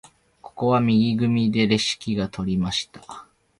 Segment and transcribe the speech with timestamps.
[0.41, 3.27] ここは右組でレシキが取りました。